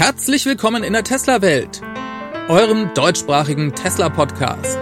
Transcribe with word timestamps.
Herzlich 0.00 0.46
willkommen 0.46 0.82
in 0.82 0.94
der 0.94 1.04
Tesla-Welt, 1.04 1.82
eurem 2.48 2.94
deutschsprachigen 2.94 3.74
Tesla-Podcast. 3.74 4.78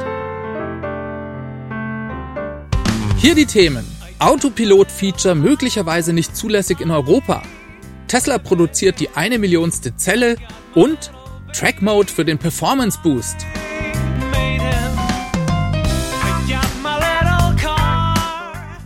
Hier 3.17 3.35
die 3.35 3.47
Themen. 3.47 3.85
Autopilot-Feature 4.21 5.35
möglicherweise 5.35 6.13
nicht 6.13 6.37
zulässig 6.37 6.79
in 6.79 6.93
Europa. 6.93 7.43
Tesla 8.07 8.39
produziert 8.39 9.01
die 9.01 9.09
eine 9.17 9.41
Millionste 9.41 9.97
Zelle 9.97 10.37
und 10.77 11.11
Track 11.53 11.83
Mode 11.83 12.13
für 12.13 12.25
den 12.25 12.39
Performance 12.39 12.97
Boost. 13.03 13.39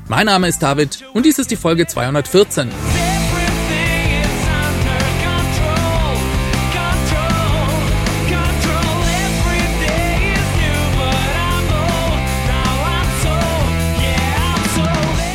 Mein 0.08 0.24
Name 0.24 0.48
ist 0.48 0.62
David 0.62 1.04
und 1.12 1.26
dies 1.26 1.38
ist 1.38 1.50
die 1.50 1.56
Folge 1.56 1.86
214. 1.86 2.70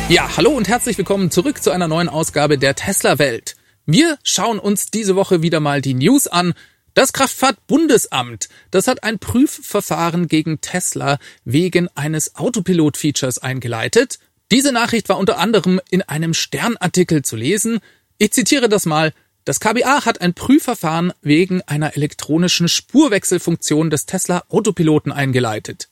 Ja, 0.08 0.38
hallo 0.38 0.52
und 0.52 0.68
herzlich 0.68 0.96
willkommen 0.96 1.30
zurück 1.30 1.62
zu 1.62 1.70
einer 1.70 1.86
neuen 1.86 2.08
Ausgabe 2.08 2.56
der 2.56 2.74
Tesla 2.74 3.18
Welt. 3.18 3.56
Wir 3.84 4.18
schauen 4.22 4.58
uns 4.58 4.90
diese 4.90 5.16
Woche 5.16 5.42
wieder 5.42 5.60
mal 5.60 5.82
die 5.82 5.92
News 5.92 6.26
an. 6.26 6.54
Das 6.94 7.12
Kraftfahrtbundesamt, 7.12 8.48
das 8.70 8.88
hat 8.88 9.04
ein 9.04 9.18
Prüfverfahren 9.18 10.26
gegen 10.26 10.62
Tesla 10.62 11.18
wegen 11.44 11.88
eines 11.94 12.36
Autopilot-Features 12.36 13.36
eingeleitet. 13.36 14.18
Diese 14.50 14.72
Nachricht 14.72 15.10
war 15.10 15.18
unter 15.18 15.36
anderem 15.36 15.78
in 15.90 16.00
einem 16.00 16.32
Sternartikel 16.32 17.20
zu 17.20 17.36
lesen. 17.36 17.80
Ich 18.16 18.32
zitiere 18.32 18.70
das 18.70 18.86
mal. 18.86 19.12
Das 19.44 19.60
KBA 19.60 20.06
hat 20.06 20.22
ein 20.22 20.32
Prüfverfahren 20.32 21.12
wegen 21.20 21.60
einer 21.66 21.96
elektronischen 21.96 22.70
Spurwechselfunktion 22.70 23.90
des 23.90 24.06
Tesla 24.06 24.44
Autopiloten 24.48 25.12
eingeleitet. 25.12 25.90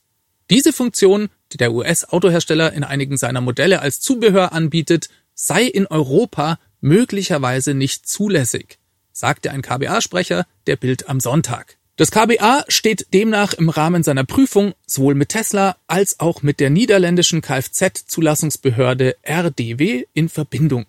Diese 0.48 0.72
Funktion, 0.72 1.28
die 1.52 1.56
der 1.56 1.72
US-Autohersteller 1.72 2.72
in 2.72 2.84
einigen 2.84 3.16
seiner 3.16 3.40
Modelle 3.40 3.80
als 3.80 4.00
Zubehör 4.00 4.52
anbietet, 4.52 5.08
sei 5.34 5.64
in 5.64 5.86
Europa 5.86 6.58
möglicherweise 6.80 7.74
nicht 7.74 8.08
zulässig, 8.08 8.78
sagte 9.12 9.50
ein 9.50 9.62
KBA-Sprecher 9.62 10.46
der 10.66 10.76
Bild 10.76 11.08
am 11.08 11.20
Sonntag. 11.20 11.76
Das 11.96 12.10
KBA 12.10 12.64
steht 12.68 13.14
demnach 13.14 13.54
im 13.54 13.70
Rahmen 13.70 14.02
seiner 14.02 14.24
Prüfung 14.24 14.74
sowohl 14.86 15.14
mit 15.14 15.30
Tesla 15.30 15.76
als 15.86 16.20
auch 16.20 16.42
mit 16.42 16.60
der 16.60 16.68
niederländischen 16.68 17.40
Kfz-Zulassungsbehörde 17.40 19.16
RDW 19.22 20.04
in 20.12 20.28
Verbindung. 20.28 20.84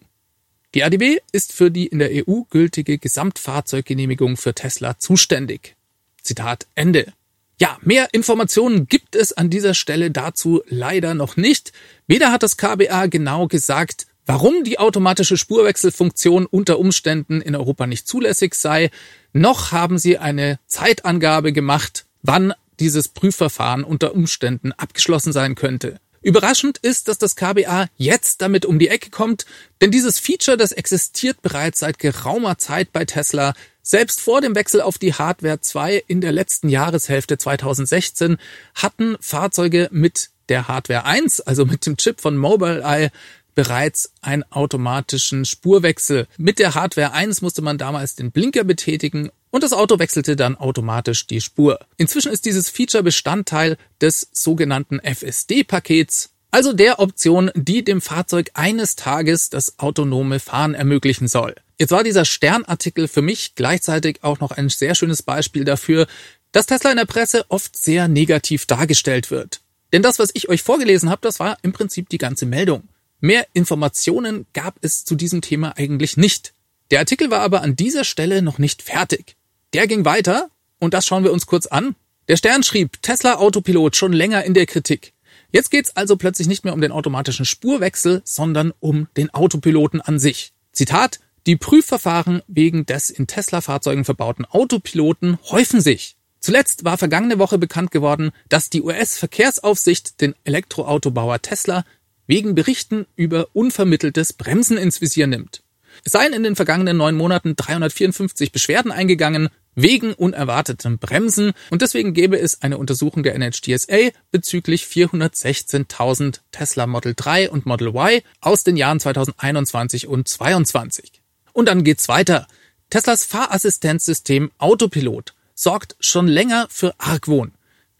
Die 0.75 0.81
RDW 0.81 1.19
ist 1.31 1.53
für 1.53 1.71
die 1.71 1.88
in 1.88 1.99
der 1.99 2.11
EU 2.11 2.42
gültige 2.49 2.97
Gesamtfahrzeuggenehmigung 2.97 4.36
für 4.36 4.53
Tesla 4.53 4.99
zuständig. 4.99 5.77
Zitat 6.21 6.67
Ende. 6.75 7.14
Ja, 7.59 7.80
mehr 7.81 8.09
Informationen 8.13 8.88
gibt 8.88 9.16
es 9.16 9.33
an 9.33 9.50
dieser 9.50 9.73
Stelle 9.73 10.11
dazu 10.11 10.61
leider 10.67 11.16
noch 11.16 11.38
nicht. 11.38 11.73
Weder 12.05 12.31
hat 12.31 12.44
das 12.44 12.55
KBA 12.55 13.08
genau 13.08 13.47
gesagt, 13.47 14.05
warum 14.27 14.64
die 14.64 14.77
automatische 14.77 15.38
Spurwechselfunktion 15.38 16.45
unter 16.45 16.77
Umständen 16.77 17.41
in 17.41 17.55
Europa 17.55 17.88
nicht 17.88 18.08
zulässig 18.08 18.53
sei, 18.53 18.91
noch 19.33 19.72
haben 19.72 19.97
sie 19.97 20.19
eine 20.19 20.59
Zeitangabe 20.67 21.52
gemacht, 21.52 22.05
wann 22.22 22.53
dieses 22.80 23.08
Prüfverfahren 23.08 23.83
unter 23.83 24.14
Umständen 24.14 24.71
abgeschlossen 24.71 25.33
sein 25.33 25.55
könnte. 25.55 25.99
Überraschend 26.21 26.77
ist, 26.77 27.08
dass 27.08 27.17
das 27.17 27.36
KBA 27.36 27.88
jetzt 27.95 28.42
damit 28.42 28.66
um 28.66 28.77
die 28.77 28.89
Ecke 28.89 29.09
kommt, 29.09 29.45
denn 29.81 29.92
dieses 29.92 30.19
Feature, 30.19 30.58
das 30.58 30.73
existiert 30.73 31.42
bereits 31.42 31.80
seit 31.80 31.97
geraumer 31.97 32.58
Zeit 32.59 32.92
bei 32.92 33.05
Tesla. 33.05 33.53
Selbst 33.89 34.19
vor 34.19 34.41
dem 34.41 34.53
Wechsel 34.53 34.81
auf 34.81 34.97
die 34.97 35.13
Hardware 35.13 35.61
2 35.61 36.03
in 36.07 36.19
der 36.19 36.33
letzten 36.33 36.67
Jahreshälfte 36.67 37.38
2016 37.38 38.36
hatten 38.75 39.15
Fahrzeuge 39.21 39.87
mit 39.93 40.30
der 40.49 40.67
Hardware 40.67 41.05
1, 41.05 41.39
also 41.39 41.64
mit 41.64 41.86
dem 41.86 41.95
Chip 41.95 42.20
von 42.20 42.36
Mobileye, 42.36 43.11
bereits 43.55 44.11
einen 44.20 44.43
automatischen 44.52 45.45
Spurwechsel. 45.45 46.27
Mit 46.37 46.59
der 46.59 46.76
Hardware 46.76 47.14
1 47.14 47.42
musste 47.42 47.61
man 47.61 47.77
damals 47.77 48.15
den 48.15 48.31
Blinker 48.33 48.65
betätigen 48.65 49.30
und 49.52 49.64
das 49.64 49.71
Auto 49.71 49.99
wechselte 49.99 50.36
dann 50.36 50.58
automatisch 50.58 51.26
die 51.26 51.39
Spur. 51.39 51.80
Inzwischen 51.95 52.33
ist 52.33 52.43
dieses 52.43 52.70
Feature 52.70 53.03
Bestandteil 53.03 53.77
des 54.02 54.27
sogenannten 54.33 54.99
FSD-Pakets, 54.99 56.31
also 56.52 56.73
der 56.73 56.99
Option, 56.99 57.52
die 57.55 57.83
dem 57.83 58.02
Fahrzeug 58.02 58.52
eines 58.53 58.95
Tages 58.95 59.49
das 59.49 59.80
autonome 59.80 60.39
Fahren 60.39 60.73
ermöglichen 60.73 61.27
soll. 61.27 61.55
Jetzt 61.77 61.91
war 61.91 62.03
dieser 62.03 62.25
Sternartikel 62.25 63.08
für 63.08 63.21
mich 63.21 63.55
gleichzeitig 63.55 64.23
auch 64.23 64.39
noch 64.39 64.52
ein 64.52 64.69
sehr 64.69 64.95
schönes 64.95 65.21
Beispiel 65.21 65.65
dafür, 65.65 66.08
dass 66.52 66.65
Tesla 66.65 66.91
in 66.91 66.97
der 66.97 67.05
Presse 67.05 67.45
oft 67.49 67.77
sehr 67.77 68.08
negativ 68.08 68.65
dargestellt 68.65 69.30
wird. 69.30 69.61
Denn 69.93 70.02
das, 70.02 70.19
was 70.19 70.30
ich 70.33 70.49
euch 70.49 70.63
vorgelesen 70.63 71.09
habe, 71.09 71.21
das 71.21 71.39
war 71.39 71.58
im 71.61 71.73
Prinzip 71.73 72.09
die 72.09 72.17
ganze 72.17 72.45
Meldung. 72.45 72.89
Mehr 73.19 73.47
Informationen 73.53 74.45
gab 74.53 74.77
es 74.81 75.05
zu 75.05 75.15
diesem 75.15 75.41
Thema 75.41 75.77
eigentlich 75.77 76.17
nicht. 76.17 76.53
Der 76.91 76.99
Artikel 76.99 77.29
war 77.31 77.41
aber 77.41 77.61
an 77.61 77.75
dieser 77.75 78.03
Stelle 78.03 78.41
noch 78.41 78.58
nicht 78.58 78.81
fertig. 78.81 79.35
Der 79.73 79.87
ging 79.87 80.05
weiter 80.05 80.49
und 80.79 80.93
das 80.93 81.05
schauen 81.05 81.23
wir 81.23 81.33
uns 81.33 81.45
kurz 81.45 81.67
an. 81.67 81.95
Der 82.27 82.37
Stern 82.37 82.64
schrieb 82.64 83.02
Tesla 83.02 83.35
Autopilot 83.35 83.95
schon 83.95 84.14
länger 84.14 84.43
in 84.43 84.53
der 84.53 84.65
Kritik. 84.65 85.14
Jetzt 85.52 85.71
geht's 85.71 85.95
also 85.95 86.17
plötzlich 86.17 86.47
nicht 86.47 86.63
mehr 86.63 86.73
um 86.73 86.81
den 86.81 86.91
automatischen 86.91 87.45
Spurwechsel, 87.45 88.21
sondern 88.25 88.73
um 88.80 89.08
den 89.15 89.33
Autopiloten 89.33 90.02
an 90.02 90.19
sich. 90.19 90.53
Zitat 90.71 91.19
Die 91.45 91.55
Prüfverfahren 91.55 92.41
wegen 92.47 92.85
des 92.85 93.09
in 93.09 93.27
Tesla-Fahrzeugen 93.27 94.05
verbauten 94.05 94.45
Autopiloten 94.45 95.39
häufen 95.49 95.81
sich. 95.81 96.17
Zuletzt 96.39 96.83
war 96.83 96.97
vergangene 96.97 97.39
Woche 97.39 97.58
bekannt 97.58 97.91
geworden, 97.91 98.31
dass 98.49 98.69
die 98.69 98.81
US-Verkehrsaufsicht 98.81 100.21
den 100.21 100.35
Elektroautobauer 100.43 101.41
Tesla 101.41 101.83
wegen 102.27 102.55
Berichten 102.55 103.05
über 103.15 103.47
unvermitteltes 103.53 104.33
Bremsen 104.33 104.77
ins 104.77 105.02
Visier 105.02 105.27
nimmt. 105.27 105.64
Es 106.03 106.11
seien 106.11 106.33
in 106.33 106.43
den 106.43 106.55
vergangenen 106.55 106.97
neun 106.97 107.15
Monaten 107.15 107.55
354 107.55 108.52
Beschwerden 108.52 108.91
eingegangen 108.91 109.49
wegen 109.75 110.13
unerwartetem 110.13 110.97
Bremsen 110.97 111.53
und 111.69 111.81
deswegen 111.81 112.13
gäbe 112.13 112.39
es 112.39 112.61
eine 112.61 112.77
Untersuchung 112.77 113.23
der 113.23 113.35
NHTSA 113.37 114.09
bezüglich 114.31 114.83
416.000 114.83 116.39
Tesla 116.52 116.87
Model 116.87 117.13
3 117.15 117.52
und 117.52 117.65
Model 117.65 117.89
Y 117.89 118.21
aus 118.41 118.63
den 118.63 118.75
Jahren 118.75 118.99
2021 118.99 120.08
und 120.08 120.27
2022. 120.27 121.21
Und 121.53 121.67
dann 121.67 121.83
geht's 121.83 122.08
weiter. 122.08 122.47
Teslas 122.89 123.23
Fahrassistenzsystem 123.23 124.52
Autopilot 124.58 125.33
sorgt 125.53 125.95
schon 125.99 126.27
länger 126.27 126.67
für 126.69 126.95
Argwohn. 126.97 127.52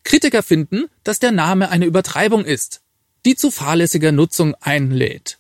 Kritiker 0.04 0.42
finden, 0.42 0.86
dass 1.04 1.20
der 1.20 1.32
Name 1.32 1.70
eine 1.70 1.86
Übertreibung 1.86 2.46
ist 2.46 2.82
die 3.28 3.36
zu 3.36 3.52
fahrlässiger 3.52 4.14
Nutzung 4.14 4.56
einlädt. 4.62 5.38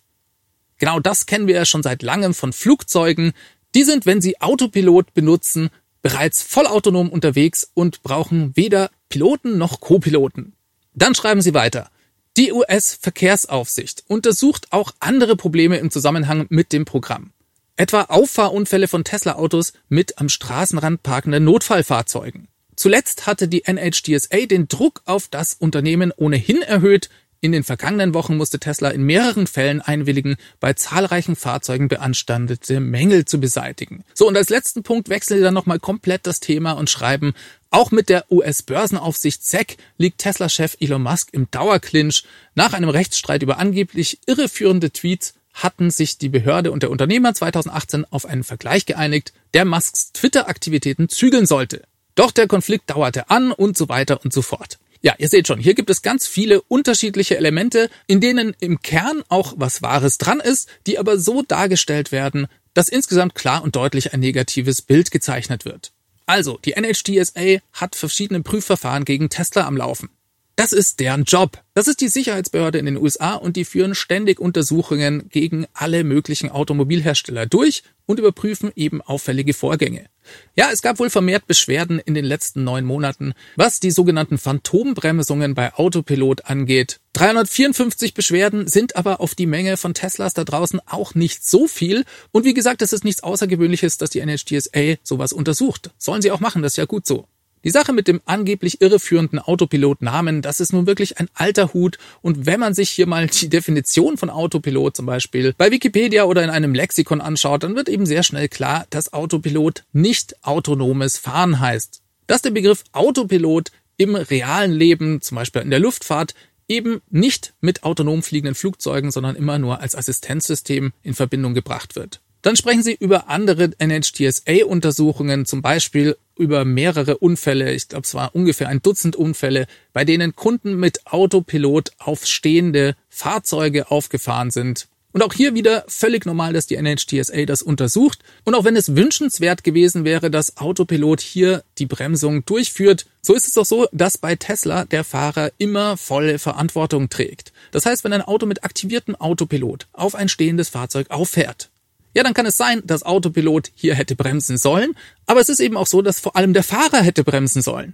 Genau 0.78 1.00
das 1.00 1.26
kennen 1.26 1.48
wir 1.48 1.56
ja 1.56 1.66
schon 1.66 1.84
seit 1.84 2.04
langem 2.04 2.34
von 2.34 2.54
Flugzeugen. 2.54 3.34
Die 3.76 3.84
sind, 3.84 4.06
wenn 4.06 4.22
sie 4.22 4.40
Autopilot 4.42 5.14
benutzen, 5.14 5.70
bereits 6.02 6.42
vollautonom 6.42 7.10
unterwegs 7.10 7.70
und 7.74 8.04
brauchen 8.04 8.56
weder 8.56 8.92
Piloten 9.10 9.58
noch 9.58 9.80
Co-Piloten. 9.80 10.54
Dann 10.94 11.16
schreiben 11.16 11.42
sie 11.42 11.54
weiter. 11.54 11.90
Die 12.38 12.52
US-Verkehrsaufsicht 12.52 14.04
untersucht 14.08 14.72
auch 14.72 14.92
andere 15.00 15.36
Probleme 15.36 15.78
im 15.78 15.90
Zusammenhang 15.90 16.46
mit 16.50 16.72
dem 16.72 16.86
Programm. 16.86 17.32
Etwa 17.76 18.04
Auffahrunfälle 18.04 18.88
von 18.88 19.04
Tesla-Autos 19.04 19.74
mit 19.90 20.20
am 20.20 20.30
Straßenrand 20.30 21.04
parkenden 21.04 21.44
Notfallfahrzeugen. 21.44 22.48
Zuletzt 22.76 23.26
hatte 23.26 23.48
die 23.48 23.64
NHTSA 23.66 24.46
den 24.46 24.68
Druck 24.68 25.02
auf 25.06 25.28
das 25.30 25.56
Unternehmen 25.56 26.14
ohnehin 26.16 26.62
erhöht, 26.62 27.10
in 27.40 27.52
den 27.52 27.64
vergangenen 27.64 28.14
Wochen 28.14 28.38
musste 28.38 28.60
Tesla 28.60 28.90
in 28.90 29.04
mehreren 29.04 29.48
Fällen 29.48 29.82
einwilligen, 29.82 30.38
bei 30.60 30.74
zahlreichen 30.74 31.36
Fahrzeugen 31.36 31.88
beanstandete 31.88 32.80
Mängel 32.80 33.26
zu 33.26 33.40
beseitigen. 33.40 34.04
So, 34.14 34.28
und 34.28 34.36
als 34.36 34.50
letzten 34.50 34.84
Punkt 34.84 35.10
wechseln 35.10 35.38
sie 35.38 35.44
dann 35.44 35.54
nochmal 35.54 35.80
komplett 35.80 36.26
das 36.26 36.40
Thema 36.40 36.72
und 36.74 36.90
schreiben, 36.90 37.34
auch 37.70 37.92
mit 37.92 38.10
der 38.10 38.32
US-Börsenaufsicht 38.32 39.46
SEC 39.46 39.78
liegt 39.98 40.20
Tesla-Chef 40.20 40.78
Elon 40.80 41.04
Musk 41.04 41.30
im 41.34 41.52
Dauerclinch. 41.52 42.24
Nach 42.56 42.74
einem 42.74 42.90
Rechtsstreit 42.90 43.44
über 43.44 43.58
angeblich 43.58 44.20
irreführende 44.26 44.92
Tweets 44.92 45.34
hatten 45.54 45.92
sich 45.92 46.18
die 46.18 46.30
Behörde 46.30 46.72
und 46.72 46.84
der 46.84 46.92
Unternehmer 46.92 47.34
2018 47.34 48.06
auf 48.06 48.26
einen 48.26 48.44
Vergleich 48.44 48.86
geeinigt, 48.86 49.34
der 49.54 49.66
Musks 49.66 50.12
Twitter-Aktivitäten 50.14 51.10
zügeln 51.10 51.46
sollte. 51.46 51.84
Doch 52.16 52.32
der 52.32 52.48
Konflikt 52.48 52.90
dauerte 52.90 53.30
an 53.30 53.52
und 53.52 53.78
so 53.78 53.90
weiter 53.90 54.24
und 54.24 54.34
so 54.34 54.42
fort. 54.42 54.80
Ja, 55.02 55.16
ihr 55.18 55.28
seht 55.28 55.48
schon, 55.48 55.60
hier 55.60 55.76
gibt 55.76 55.90
es 55.90 56.02
ganz 56.02 56.28
viele 56.28 56.62
unterschiedliche 56.62 57.38
Elemente, 57.38 57.90
in 58.08 58.22
denen 58.22 58.56
im 58.60 58.80
Kern 58.82 59.24
auch 59.30 59.54
was 59.58 59.82
Wahres 59.82 60.18
dran 60.18 60.40
ist, 60.40 60.70
die 60.86 61.00
aber 61.00 61.20
so 61.20 61.42
dargestellt 61.42 62.12
werden, 62.12 62.48
dass 62.74 62.90
insgesamt 62.90 63.36
klar 63.36 63.64
und 63.64 63.76
deutlich 63.76 64.14
ein 64.14 64.20
negatives 64.20 64.82
Bild 64.82 65.12
gezeichnet 65.12 65.66
wird. 65.66 65.92
Also, 66.26 66.60
die 66.64 66.74
NHTSA 66.74 67.60
hat 67.74 67.96
verschiedene 67.96 68.42
Prüfverfahren 68.42 69.06
gegen 69.06 69.30
Tesla 69.30 69.66
am 69.66 69.78
Laufen. 69.78 70.10
Das 70.58 70.74
ist 70.74 71.00
deren 71.00 71.24
Job. 71.24 71.64
Das 71.76 71.88
ist 71.88 72.02
die 72.02 72.08
Sicherheitsbehörde 72.08 72.80
in 72.80 72.88
den 72.88 72.98
USA 72.98 73.36
und 73.36 73.56
die 73.56 73.64
führen 73.64 73.94
ständig 73.94 74.40
Untersuchungen 74.40 75.30
gegen 75.30 75.68
alle 75.74 76.04
möglichen 76.04 76.50
Automobilhersteller 76.50 77.46
durch 77.46 77.84
und 78.08 78.18
überprüfen 78.18 78.72
eben 78.76 79.02
auffällige 79.04 79.54
Vorgänge. 79.54 80.08
Ja, 80.56 80.70
es 80.72 80.82
gab 80.82 81.00
wohl 81.00 81.10
vermehrt 81.10 81.48
Beschwerden 81.48 82.00
in 82.00 82.14
den 82.14 82.26
letzten 82.26 82.64
neun 82.64 82.86
Monaten, 82.86 83.34
was 83.56 83.80
die 83.80 83.92
sogenannten 83.92 84.38
Phantombremsungen 84.38 85.54
bei 85.54 85.74
Autopilot 85.74 86.46
angeht. 86.46 87.00
354 87.14 88.14
Beschwerden 88.14 88.68
sind 88.68 88.96
aber 88.96 89.22
auf 89.22 89.34
die 89.34 89.46
Menge 89.46 89.78
von 89.78 89.94
Teslas 89.94 90.34
da 90.34 90.44
draußen 90.44 90.80
auch 90.86 91.16
nicht 91.16 91.46
so 91.46 91.68
viel. 91.68 92.06
Und 92.32 92.46
wie 92.46 92.54
gesagt, 92.54 92.82
es 92.82 92.94
ist 92.94 93.04
nichts 93.04 93.24
Außergewöhnliches, 93.24 93.98
dass 93.98 94.10
die 94.10 94.20
NHTSA 94.20 94.98
sowas 95.04 95.34
untersucht. 95.34 95.92
Sollen 95.98 96.22
sie 96.22 96.32
auch 96.32 96.40
machen, 96.40 96.62
das 96.62 96.74
ist 96.74 96.78
ja 96.78 96.86
gut 96.86 97.08
so. 97.08 97.28
Die 97.64 97.72
Sache 97.72 97.92
mit 97.92 98.08
dem 98.08 98.22
angeblich 98.26 98.82
irreführenden 98.82 99.40
Autopilot-Namen, 99.40 100.42
das 100.42 100.60
ist 100.60 100.74
nun 100.74 100.88
wirklich 100.88 101.18
ein 101.18 101.28
alter 101.34 101.74
Hut. 101.74 101.98
Und 102.22 102.46
wenn 102.46 102.60
man 102.60 102.74
sich 102.74 102.90
hier 102.90 103.08
mal 103.08 103.28
die 103.28 103.50
Definition 103.50 104.18
von 104.18 104.30
Autopilot 104.30 104.96
zum 104.96 105.06
Beispiel 105.06 105.54
bei 105.58 105.72
Wikipedia 105.72 106.26
oder 106.26 106.44
in 106.44 106.50
einem 106.50 106.74
Lexikon 106.74 107.22
anschaut, 107.22 107.64
dann 107.64 107.76
wird 107.76 107.90
eben 107.90 108.06
sehr 108.06 108.24
schnell 108.24 108.48
klar, 108.48 108.86
dass 108.90 109.12
Autopilot 109.12 109.84
nicht 109.92 110.44
autonomes 110.44 111.18
Fahren 111.18 111.60
heißt. 111.60 112.02
Dass 112.28 112.42
der 112.42 112.52
Begriff 112.52 112.84
Autopilot 112.92 113.72
im 113.98 114.16
realen 114.16 114.72
Leben, 114.72 115.22
zum 115.22 115.36
Beispiel 115.36 115.64
in 115.64 115.72
der 115.72 115.80
Luftfahrt, 115.80 116.36
eben 116.68 117.02
nicht 117.10 117.54
mit 117.62 117.84
autonom 117.84 118.22
fliegenden 118.24 118.56
Flugzeugen, 118.56 119.12
sondern 119.12 119.36
immer 119.36 119.58
nur 119.58 119.80
als 119.82 119.96
Assistenzsystem 119.96 120.94
in 121.02 121.14
Verbindung 121.14 121.54
gebracht 121.54 121.96
wird. 121.96 122.22
Dann 122.42 122.56
sprechen 122.56 122.84
Sie 122.84 122.96
über 123.00 123.30
andere 123.30 123.72
NHTSA-Untersuchungen, 123.80 125.46
zum 125.46 125.62
Beispiel 125.62 126.16
über 126.38 126.66
mehrere 126.66 127.18
Unfälle, 127.18 127.74
ich 127.74 127.90
glaube 127.90 128.06
es 128.06 128.14
war 128.14 128.36
ungefähr 128.36 128.70
ein 128.70 128.82
Dutzend 128.82 129.16
Unfälle, 129.16 129.66
bei 129.94 130.06
denen 130.06 130.36
Kunden 130.36 130.76
mit 130.76 131.08
Autopilot 131.08 131.92
auf 131.98 132.26
stehende 132.26 132.96
Fahrzeuge 133.10 133.90
aufgefahren 133.90 134.52
sind. 134.52 134.88
Und 135.14 135.24
auch 135.24 135.34
hier 135.34 135.56
wieder 135.56 135.84
völlig 135.88 136.28
normal, 136.28 136.54
dass 136.54 136.68
die 136.68 136.76
NHTSA 136.76 137.46
das 137.46 137.64
untersucht. 137.64 138.20
Und 138.44 138.54
auch 138.54 138.66
wenn 138.66 138.76
es 138.76 138.96
wünschenswert 138.96 139.64
gewesen 139.64 140.06
wäre, 140.06 140.30
dass 140.30 140.58
Autopilot 140.58 141.22
hier 141.22 141.64
die 141.80 141.88
Bremsung 141.88 142.46
durchführt, 142.46 143.08
so 143.24 143.34
ist 143.34 143.48
es 143.48 143.54
doch 143.54 143.66
so, 143.66 143.88
dass 143.92 144.20
bei 144.20 144.36
Tesla 144.36 144.86
der 144.86 145.04
Fahrer 145.04 145.52
immer 145.58 145.98
volle 145.98 146.38
Verantwortung 146.38 147.10
trägt. 147.10 147.52
Das 147.72 147.88
heißt, 147.88 148.04
wenn 148.04 148.14
ein 148.14 148.22
Auto 148.22 148.46
mit 148.46 148.64
aktiviertem 148.64 149.16
Autopilot 149.16 149.88
auf 149.92 150.14
ein 150.14 150.30
stehendes 150.30 150.70
Fahrzeug 150.70 151.10
auffährt, 151.10 151.72
ja, 152.18 152.24
dann 152.24 152.34
kann 152.34 152.48
es 152.48 152.58
sein, 152.58 152.82
dass 152.84 153.04
Autopilot 153.04 153.70
hier 153.76 153.94
hätte 153.94 154.16
bremsen 154.16 154.58
sollen, 154.58 154.94
aber 155.28 155.40
es 155.40 155.50
ist 155.50 155.60
eben 155.60 155.78
auch 155.78 155.86
so, 155.86 156.02
dass 156.02 156.20
vor 156.20 156.36
allem 156.36 156.52
der 156.52 156.64
Fahrer 156.64 157.04
hätte 157.04 157.24
bremsen 157.24 157.62
sollen. 157.62 157.94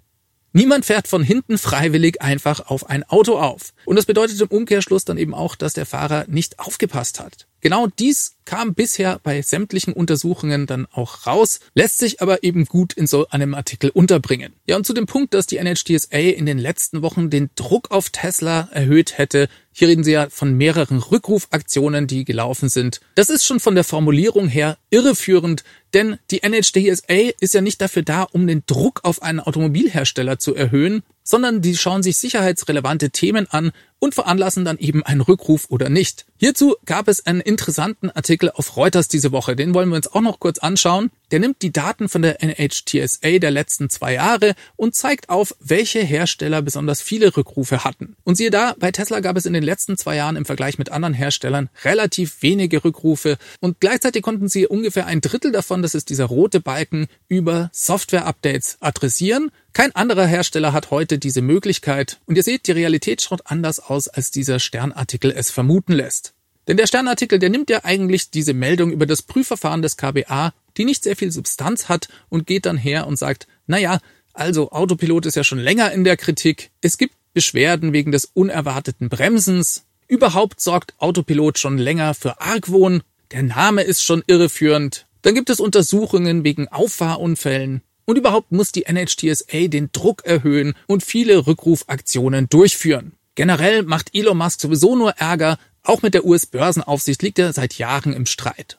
Niemand 0.54 0.86
fährt 0.86 1.10
von 1.10 1.24
hinten 1.24 1.58
freiwillig 1.58 2.22
einfach 2.22 2.68
auf 2.68 2.90
ein 2.90 3.04
Auto 3.04 3.38
auf. 3.38 3.74
Und 3.84 3.98
das 3.98 4.06
bedeutet 4.06 4.40
im 4.40 4.48
Umkehrschluss 4.48 5.04
dann 5.04 5.18
eben 5.18 5.34
auch, 5.34 5.58
dass 5.58 5.74
der 5.74 5.86
Fahrer 5.86 6.24
nicht 6.30 6.60
aufgepasst 6.60 7.20
hat. 7.20 7.48
Genau 7.63 7.88
dies 7.88 8.36
kam 8.44 8.74
bisher 8.74 9.21
bei 9.24 9.42
sämtlichen 9.42 9.94
Untersuchungen 9.94 10.65
dann 10.65 10.86
auch 10.92 11.25
raus, 11.25 11.62
lässt 11.75 11.98
sich 11.98 12.21
aber 12.21 12.44
eben 12.44 12.65
gut 12.65 12.92
in 12.92 13.07
so 13.07 13.30
einem 13.30 13.54
Artikel 13.54 13.89
unterbringen. 13.89 14.51
Ja, 14.68 14.75
und 14.75 14.86
zu 14.86 14.92
dem 14.92 15.06
Punkt, 15.06 15.33
dass 15.33 15.48
die 15.48 15.63
NHTSA 15.63 16.18
in 16.18 16.45
den 16.45 16.57
letzten 16.57 17.01
Wochen 17.01 17.30
den 17.30 17.51
Druck 17.56 17.89
auf 17.92 18.10
Tesla 18.10 18.68
erhöht 18.74 19.18
hätte, 19.18 19.48
hier 19.71 19.88
reden 19.88 20.04
sie 20.04 20.12
ja 20.12 20.27
von 20.30 20.57
mehreren 20.57 21.00
Rückrufaktionen, 21.00 22.06
die 22.06 22.25
gelaufen 22.25 22.68
sind. 22.68 23.00
Das 23.15 23.30
ist 23.30 23.45
schon 23.45 23.62
von 23.62 23.75
der 23.75 23.86
Formulierung 23.86 24.50
her 24.50 24.77
irreführend, 24.89 25.63
denn 25.94 26.18
die 26.31 26.42
NHTSA 26.44 27.31
ist 27.39 27.54
ja 27.54 27.62
nicht 27.62 27.81
dafür 27.81 28.04
da, 28.04 28.24
um 28.24 28.45
den 28.45 28.63
Druck 28.66 29.00
auf 29.04 29.21
einen 29.21 29.39
Automobilhersteller 29.39 30.38
zu 30.38 30.54
erhöhen, 30.54 31.01
sondern 31.24 31.62
die 31.62 31.75
schauen 31.75 32.04
sich 32.04 32.18
sicherheitsrelevante 32.18 33.10
Themen 33.10 33.48
an 33.50 33.72
und 34.00 34.14
veranlassen 34.14 34.66
dann 34.66 34.78
eben 34.78 35.04
einen 35.04 35.22
Rückruf 35.22 35.68
oder 35.70 35.90
nicht. 35.90 36.25
Hierzu 36.38 36.75
gab 36.86 37.08
es 37.08 37.25
einen 37.25 37.42
interessanten 37.42 38.10
Artikel 38.10 38.52
auf 38.52 38.75
Reuters 38.75 39.08
diese 39.08 39.31
Woche, 39.31 39.56
den 39.56 39.74
wollen 39.74 39.90
wir 39.90 39.96
uns 39.96 40.08
auch 40.08 40.22
noch 40.22 40.40
kurz 40.40 40.60
anschauen. 40.60 41.10
Der 41.33 41.39
nimmt 41.39 41.63
die 41.63 41.74
Daten 41.74 42.09
von 42.09 42.21
der 42.21 42.44
NHTSA 42.44 43.39
der 43.39 43.50
letzten 43.50 43.89
zwei 43.89 44.13
Jahre 44.13 44.53
und 44.75 44.94
zeigt 44.94 45.30
auf, 45.30 45.56
welche 45.59 46.03
Hersteller 46.03 46.62
besonders 46.62 47.01
viele 47.01 47.35
Rückrufe 47.35 47.83
hatten. 47.83 48.15
Und 48.24 48.35
siehe 48.35 48.51
da, 48.51 48.75
bei 48.77 48.91
Tesla 48.91 49.19
gab 49.19 49.35
es 49.35 49.47
in 49.47 49.53
den 49.53 49.63
letzten 49.63 49.97
zwei 49.97 50.15
Jahren 50.15 50.35
im 50.35 50.45
Vergleich 50.45 50.77
mit 50.77 50.91
anderen 50.91 51.15
Herstellern 51.15 51.71
relativ 51.83 52.44
wenige 52.44 52.83
Rückrufe 52.83 53.39
und 53.62 53.80
gleichzeitig 53.80 54.21
konnten 54.21 54.47
sie 54.47 54.68
ungefähr 54.68 55.07
ein 55.07 55.21
Drittel 55.21 55.51
davon, 55.51 55.81
das 55.81 55.95
ist 55.95 56.12
dieser 56.12 56.25
rote 56.25 56.59
Balken, 56.59 57.07
über 57.27 57.71
Software-Updates 57.74 58.77
adressieren. 58.80 59.50
Kein 59.74 59.95
anderer 59.95 60.27
Hersteller 60.27 60.71
hat 60.71 60.91
heute 60.91 61.18
diese 61.18 61.41
Möglichkeit 61.41 62.19
und 62.27 62.35
ihr 62.35 62.44
seht, 62.44 62.68
die 62.68 62.74
Realität 62.74 63.24
schaut 63.24 63.41
anders 63.45 63.80
aus, 63.80 64.07
als 64.07 64.30
dieser 64.30 64.59
Sternartikel 64.59 65.31
es 65.35 65.50
vermuten 65.50 65.94
lässt. 65.94 66.35
Denn 66.68 66.77
der 66.77 66.88
Sternartikel, 66.88 67.39
der 67.39 67.50
nimmt 67.50 67.69
ja 67.69 67.83
eigentlich 67.83 68.30
diese 68.30 68.53
Meldung 68.53 68.91
über 68.91 69.06
das 69.06 69.21
Prüfverfahren 69.21 69.81
des 69.81 69.97
KBA, 69.97 70.53
die 70.78 70.86
nicht 70.86 71.04
sehr 71.04 71.16
viel 71.16 71.31
Substanz 71.31 71.90
hat 71.90 72.08
und 72.30 72.48
geht 72.48 72.66
dann 72.66 72.78
her 72.78 73.08
und 73.08 73.18
sagt, 73.18 73.48
naja, 73.68 74.00
also 74.34 74.72
Autopilot 74.72 75.25
ist 75.25 75.36
ja 75.36 75.44
schon 75.44 75.60
länger 75.60 75.92
in 75.92 76.04
der 76.04 76.18
Kritik, 76.18 76.72
es 76.81 76.98
gibt 76.98 77.16
Beschwerden 77.34 77.94
wegen 77.94 78.12
des 78.12 78.25
unerwarteten 78.34 79.10
Bremsens, 79.10 79.86
überhaupt 80.08 80.62
sorgt 80.62 80.94
Autopilot 81.00 81.58
schon 81.58 81.78
länger 81.78 82.14
für 82.14 82.42
Argwohn, 82.42 83.04
der 83.31 83.44
Name 83.44 83.84
ist 83.84 84.04
schon 84.04 84.24
irreführend, 84.28 85.08
dann 85.22 85.36
gibt 85.36 85.50
es 85.50 85.60
Untersuchungen 85.60 86.44
wegen 86.44 86.68
Auffahrunfällen, 86.68 87.81
und 88.06 88.18
überhaupt 88.18 88.52
muss 88.52 88.72
die 88.72 88.86
NHTSA 88.86 89.68
den 89.68 89.90
Druck 89.92 90.26
erhöhen 90.26 90.74
und 90.88 91.04
viele 91.04 91.48
Rückrufaktionen 91.48 92.50
durchführen. 92.50 93.14
Generell 93.36 93.84
macht 93.84 94.14
Elon 94.14 94.38
Musk 94.38 94.60
sowieso 94.60 94.96
nur 94.96 95.12
Ärger, 95.12 95.58
auch 95.84 96.02
mit 96.02 96.14
der 96.14 96.26
US-Börsenaufsicht 96.26 97.22
liegt 97.24 97.40
er 97.40 97.54
seit 97.54 97.78
Jahren 97.78 98.14
im 98.14 98.26
Streit. 98.26 98.78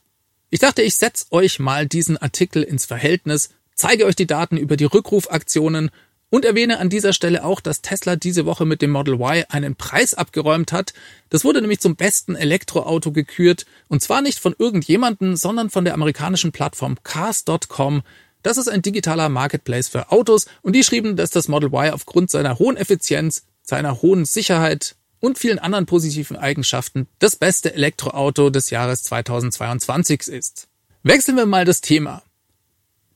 Ich 0.54 0.60
dachte, 0.60 0.82
ich 0.82 0.94
setze 0.94 1.26
euch 1.32 1.58
mal 1.58 1.88
diesen 1.88 2.16
Artikel 2.16 2.62
ins 2.62 2.84
Verhältnis, 2.84 3.48
zeige 3.74 4.06
euch 4.06 4.14
die 4.14 4.28
Daten 4.28 4.56
über 4.56 4.76
die 4.76 4.84
Rückrufaktionen 4.84 5.90
und 6.30 6.44
erwähne 6.44 6.78
an 6.78 6.88
dieser 6.88 7.12
Stelle 7.12 7.44
auch, 7.44 7.60
dass 7.60 7.82
Tesla 7.82 8.14
diese 8.14 8.46
Woche 8.46 8.64
mit 8.64 8.80
dem 8.80 8.92
Model 8.92 9.14
Y 9.14 9.42
einen 9.48 9.74
Preis 9.74 10.14
abgeräumt 10.14 10.70
hat. 10.70 10.94
Das 11.28 11.44
wurde 11.44 11.60
nämlich 11.60 11.80
zum 11.80 11.96
besten 11.96 12.36
Elektroauto 12.36 13.10
gekürt 13.10 13.66
und 13.88 14.00
zwar 14.00 14.22
nicht 14.22 14.38
von 14.38 14.54
irgendjemanden, 14.56 15.36
sondern 15.36 15.70
von 15.70 15.84
der 15.84 15.94
amerikanischen 15.94 16.52
Plattform 16.52 16.98
Cars.com, 17.02 18.02
das 18.44 18.56
ist 18.56 18.68
ein 18.68 18.80
digitaler 18.80 19.28
Marketplace 19.30 19.88
für 19.88 20.12
Autos 20.12 20.46
und 20.62 20.76
die 20.76 20.84
schrieben, 20.84 21.16
dass 21.16 21.30
das 21.30 21.48
Model 21.48 21.70
Y 21.70 21.90
aufgrund 21.90 22.30
seiner 22.30 22.60
hohen 22.60 22.76
Effizienz, 22.76 23.42
seiner 23.62 24.02
hohen 24.02 24.24
Sicherheit 24.24 24.94
und 25.24 25.38
vielen 25.38 25.58
anderen 25.58 25.86
positiven 25.86 26.36
Eigenschaften 26.36 27.08
das 27.18 27.36
beste 27.36 27.72
Elektroauto 27.74 28.50
des 28.50 28.70
Jahres 28.70 29.02
2022 29.04 30.28
ist. 30.28 30.68
Wechseln 31.02 31.36
wir 31.36 31.46
mal 31.46 31.64
das 31.64 31.80
Thema. 31.80 32.22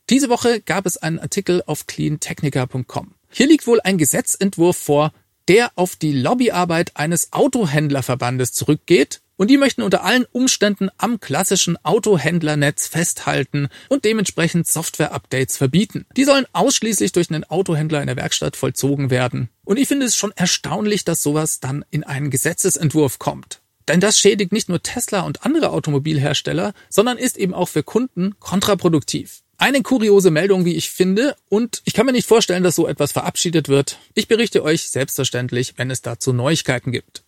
Diese 0.09 0.31
Woche 0.31 0.62
gab 0.62 0.87
es 0.87 0.97
einen 0.97 1.19
Artikel 1.19 1.62
auf 1.67 1.87
cleantechnica.com. 1.87 3.15
Hier 3.31 3.47
liegt 3.47 3.67
wohl 3.67 3.81
ein 3.83 3.99
Gesetzentwurf 3.99 4.79
vor, 4.79 5.12
der 5.49 5.73
auf 5.77 5.97
die 5.97 6.12
Lobbyarbeit 6.12 6.93
eines 6.97 7.33
Autohändlerverbandes 7.33 8.53
zurückgeht 8.53 9.21
und 9.38 9.49
die 9.49 9.57
möchten 9.57 9.83
unter 9.83 10.04
allen 10.04 10.26
Umständen 10.33 10.90
am 10.99 11.21
klassischen 11.21 11.83
Autohändlernetz 11.85 12.88
festhalten 12.88 13.68
und 13.88 14.04
dementsprechend 14.04 14.66
Software-Updates 14.66 15.57
verbieten. 15.57 16.04
Die 16.16 16.25
sollen 16.25 16.45
ausschließlich 16.52 17.12
durch 17.12 17.30
einen 17.30 17.45
Autohändler 17.45 18.00
in 18.00 18.09
der 18.09 18.16
Werkstatt 18.16 18.57
vollzogen 18.57 19.11
werden. 19.11 19.49
Und 19.64 19.78
ich 19.78 19.88
finde 19.88 20.07
es 20.07 20.16
schon 20.16 20.33
erstaunlich, 20.35 21.04
dass 21.04 21.23
sowas 21.23 21.61
dann 21.61 21.85
in 21.90 22.04
einen 22.04 22.30
Gesetzesentwurf 22.30 23.18
kommt. 23.18 23.61
Denn 23.87 24.00
das 24.00 24.18
schädigt 24.18 24.52
nicht 24.52 24.68
nur 24.68 24.83
Tesla 24.83 25.21
und 25.21 25.47
andere 25.47 25.71
Automobilhersteller, 25.71 26.75
sondern 26.90 27.16
ist 27.16 27.38
eben 27.38 27.54
auch 27.54 27.68
für 27.68 27.83
Kunden 27.83 28.35
kontraproduktiv. 28.40 29.42
Eine 29.57 29.83
kuriose 29.83 30.30
Meldung, 30.30 30.64
wie 30.64 30.75
ich 30.75 30.90
finde, 30.90 31.35
und 31.49 31.83
ich 31.85 31.95
kann 31.95 32.07
mir 32.07 32.12
nicht 32.12 32.28
vorstellen, 32.28 32.62
dass 32.62 32.76
so 32.76 32.87
etwas 32.87 33.12
verabschiedet 33.12 33.68
wird. 33.68 33.99
Ich 34.14 34.28
berichte 34.28 34.62
euch 34.62 34.90
selbstverständlich, 34.90 35.75
wenn 35.76 35.90
es 35.90 36.02
dazu 36.02 36.33
Neuigkeiten 36.33 36.92
gibt. 36.92 37.25